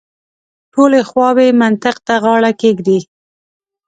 [0.73, 2.99] ټولې خواوې منطق ته غاړه کېږدي.